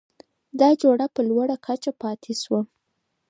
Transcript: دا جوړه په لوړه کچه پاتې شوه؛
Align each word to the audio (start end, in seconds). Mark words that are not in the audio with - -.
دا 0.59 0.69
جوړه 0.81 1.05
په 1.15 1.21
لوړه 1.29 1.55
کچه 1.65 1.91
پاتې 2.01 2.33
شوه؛ 2.41 2.61